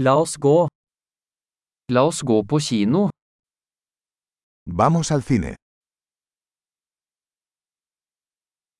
La 0.00 0.14
oss 0.14 0.36
gå. 0.38 0.68
La 1.90 2.04
oss 2.06 2.22
gå 2.22 2.42
på 2.46 2.60
kino. 2.60 3.08
Vamos 4.80 5.10
al 5.10 5.24
cine. 5.26 5.56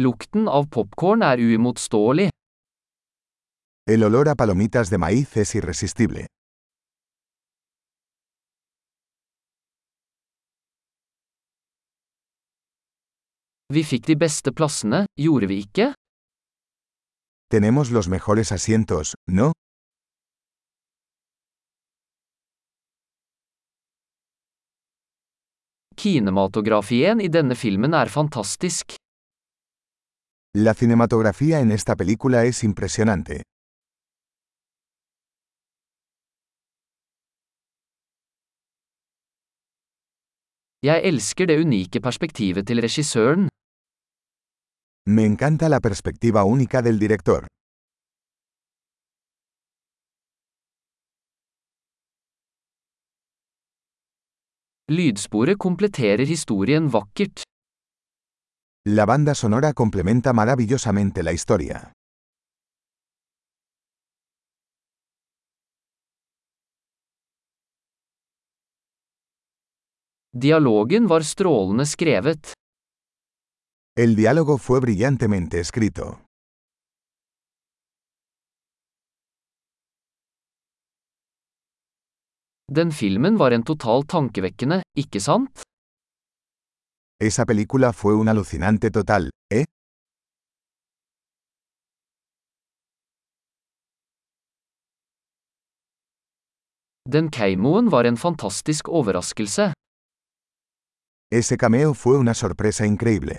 Lukten 0.00 0.48
av 0.48 0.66
popkorn 0.74 1.22
er 1.22 1.38
uimotståelig. 1.38 2.30
El 3.86 4.02
olor 4.08 4.32
a 4.32 4.34
palomitas 4.34 4.90
de 4.90 4.98
maíz 4.98 5.36
es 5.36 5.54
irresistible. 5.54 6.26
Vi 13.70 13.82
fikk 13.86 14.10
de 14.10 14.16
beste 14.18 14.50
plassene, 14.50 15.06
gjorde 15.14 15.46
vi 15.46 15.62
ikke? 15.62 15.92
Tenemos 17.54 17.92
los 17.92 18.08
mejores 18.08 18.50
asientos, 18.50 19.14
¿no? 19.30 19.52
Kinematografien 25.96 27.20
i 27.20 27.28
denne 27.28 27.54
filmen 27.54 27.94
er 27.94 28.10
fantastisk. 28.10 28.96
La 30.56 30.74
cinematografía 30.74 31.60
en 31.60 31.70
esta 31.72 31.96
película 31.96 32.44
es 32.44 32.62
impresionante. 32.64 33.42
Jeg 40.82 41.00
elsker 41.04 41.46
det 41.46 41.60
unike 41.64 42.00
perspektivet 42.00 42.66
til 42.66 42.80
regissøren. 42.84 43.48
Me 45.06 45.24
encanta 45.24 45.68
la 45.68 45.80
perspectiva 45.80 46.44
única 46.44 46.82
del 46.82 46.98
director. 46.98 47.46
Lydsporet 54.92 55.56
kompletterer 55.56 56.28
historien 56.28 56.90
vakkert. 56.92 57.40
La 58.86 59.06
banda 59.06 59.34
sonora 59.34 59.72
complementa 59.72 60.34
maravillosamente 60.34 61.22
la 61.22 61.32
historia. 61.32 61.92
Dialogen 70.36 71.06
var 71.06 71.22
strålende 71.22 71.86
skrevet. 71.86 72.52
El 73.96 74.16
diálogo 74.16 74.58
fue 74.58 74.80
brillantemente 74.80 75.60
escrito. 75.60 76.23
Den 82.76 82.90
filmen 82.90 83.36
var 83.38 83.52
en 83.54 83.62
totalt 83.62 84.08
tankevekkende, 84.10 84.80
ikke 84.98 85.20
sant? 85.22 85.62
Esa 87.22 87.44
película 87.46 87.92
fue 87.92 88.14
un 88.14 88.28
alucinante 88.28 88.90
total, 88.90 89.30
¿eh? 89.54 89.64
Den 97.14 97.30
keimoen 97.30 97.90
var 97.90 98.04
en 98.04 98.16
fantastisk 98.16 98.88
overraskelse. 98.88 99.72
Ese 101.30 101.56
cameo 101.56 101.94
fue 101.94 102.18
una 102.18 102.34
sorpresa 102.34 102.86
increíble. 102.86 103.38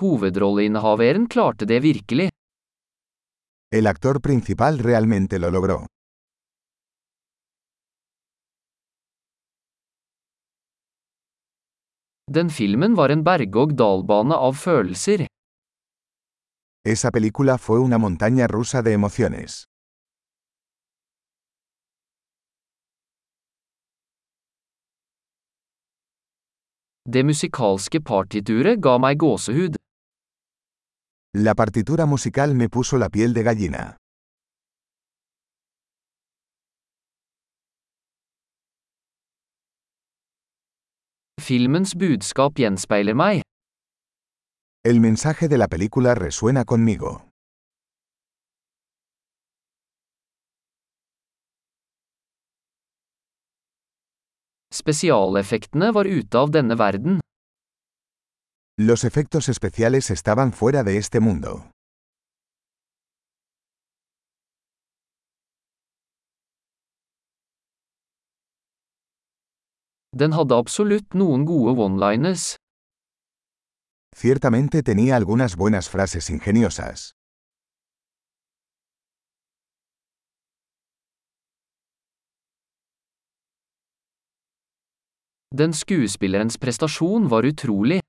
Hovedrolleinnehaveren 0.00 1.28
klarte 1.28 1.66
det 1.66 1.80
virkelig. 1.80 2.30
El 3.70 3.86
actor 3.86 4.22
principal 4.22 4.78
realmente 4.78 5.38
lo 5.38 5.50
logró. 5.50 5.86
Den 12.30 12.48
filmen 12.48 12.94
var 12.94 13.10
en 13.10 13.24
berg-og-dal-bane 13.24 14.34
av 14.34 14.54
følelser. 14.54 15.26
Esa 16.86 17.10
película 17.10 17.58
fue 17.58 17.78
una 17.78 17.98
montaña 17.98 18.46
rusa 18.46 18.80
de 18.82 18.92
emociones. 18.94 19.64
Det 27.04 27.24
musikalske 27.24 28.00
partituret 28.00 28.80
ga 28.80 28.96
meg 28.98 29.18
gåsehud. 29.18 29.76
La 31.40 31.54
partitura 31.54 32.04
musical 32.04 32.56
me 32.56 32.68
puso 32.68 32.98
la 32.98 33.08
piel 33.10 33.32
de 33.32 33.42
gallina. 33.44 33.96
Filmens 41.40 41.94
budskap 41.94 42.58
gjenspeiler 42.58 43.14
meg. 43.14 43.44
El 44.82 44.98
mensaje 44.98 45.46
de 45.46 45.58
la 45.58 45.68
película 45.68 46.16
resuena 46.16 46.64
conmigo. 46.64 47.30
Spesialeffektene 54.74 55.94
var 55.94 56.10
ute 56.10 56.38
av 56.38 56.50
denne 56.50 56.74
verden. 56.74 57.22
Los 58.80 59.02
efectos 59.02 59.48
especiales 59.48 60.08
estaban 60.08 60.52
fuera 60.52 60.84
de 60.84 60.98
este 60.98 61.18
mundo. 61.18 61.72
Den 70.14 70.32
hadde 70.32 70.54
absolutt 70.54 71.10
noen 71.14 71.44
gode 71.44 71.74
one-liners. 71.74 72.54
Ciertamente 74.14 74.84
tenía 74.84 75.16
algunas 75.16 75.56
buenas 75.56 75.90
frases 75.90 76.30
ingeniosas. 76.30 77.10
Den 85.50 85.72
skuespillerens 85.72 86.58
prestasjon 86.58 87.28
var 87.28 87.44
utrolig. 87.44 88.07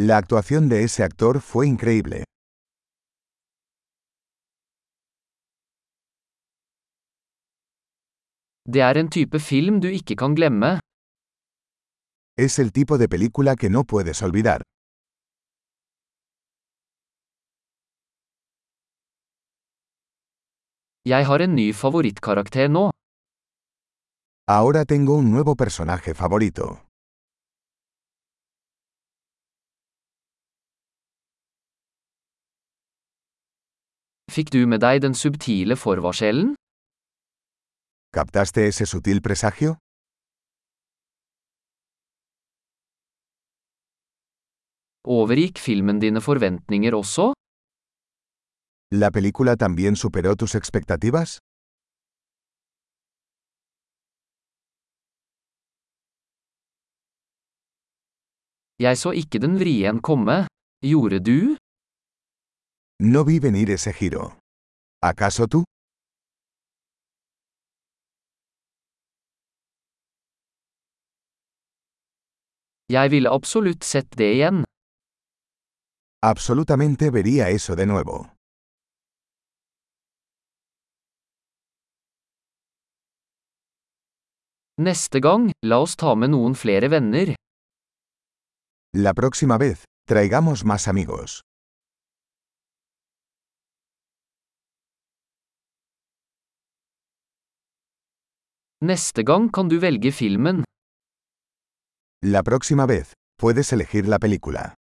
La 0.00 0.16
actuación 0.16 0.68
de 0.68 0.84
ese 0.84 1.02
actor 1.02 1.40
fue 1.40 1.66
increíble. 1.66 2.22
Det 8.64 8.80
er 8.80 8.96
en 8.98 9.08
type 9.08 9.40
film 9.40 9.80
du 9.80 9.88
ikke 9.88 10.14
kan 10.14 10.36
glemme. 10.36 10.78
Es 12.36 12.60
el 12.60 12.70
tipo 12.70 12.96
de 12.96 13.08
película 13.08 13.56
que 13.56 13.70
no 13.70 13.82
puedes 13.82 14.22
olvidar. 14.22 14.62
Jeg 21.04 21.26
har 21.26 21.40
en 21.42 21.54
ny 21.56 21.72
favorittkarakter 21.72 22.68
nå. 22.68 22.90
Ahora 24.46 24.84
tengo 24.84 25.16
un 25.16 25.32
nuevo 25.32 25.56
personaje 25.56 26.14
favorito. 26.14 26.87
Fikk 34.38 34.52
du 34.54 34.60
med 34.70 34.78
deg 34.78 35.00
den 35.02 35.14
subtile 35.18 35.74
forvarselen? 35.74 36.52
¿Captaste 38.14 38.62
ese 38.70 38.86
sutil 38.86 39.18
presagio? 39.18 39.72
Overgikk 45.16 45.58
filmen 45.58 45.98
dine 45.98 46.22
forventninger 46.28 46.94
også? 46.94 47.32
¿La 49.02 49.10
película 49.10 49.56
también 49.56 49.96
superó 49.96 50.36
tus 50.36 50.54
expectativas? 50.54 51.38
Jeg 58.78 58.98
så 59.02 59.10
ikke 59.10 59.38
den 59.44 59.58
vrien 59.58 59.98
komme. 60.00 60.46
Gjorde 60.90 61.18
du? 61.30 61.38
No 63.00 63.24
vi 63.24 63.38
venir 63.38 63.70
ese 63.70 63.92
giro. 63.92 64.40
¿Acaso 65.00 65.46
tú? 65.46 65.62
Jeg 72.90 73.10
ville 73.10 73.30
absolutt 73.30 73.84
sett 73.84 74.16
det 74.18 74.32
igjen. 74.34 74.64
Absolutamente 76.22 77.10
vería 77.10 77.50
eso 77.50 77.76
de 77.76 77.86
nuevo. 77.86 78.26
Neste 84.78 85.20
gang, 85.20 85.50
la 85.62 85.78
oss 85.78 85.94
ta 85.96 86.14
med 86.14 86.30
noen 86.34 86.54
flere 86.54 86.88
venner. 86.90 87.34
La 88.94 89.14
próxima 89.14 89.58
vez, 89.58 89.84
traigamos 90.06 90.64
más 90.64 90.88
amigos. 90.88 91.42
Neste 98.80 99.24
gang 99.24 99.50
du 99.68 99.80
velge 99.80 100.12
filmen. 100.12 100.62
La 102.22 102.44
próxima 102.44 102.86
vez, 102.86 103.14
puedes 103.36 103.72
elegir 103.72 104.06
la 104.06 104.20
película. 104.20 104.77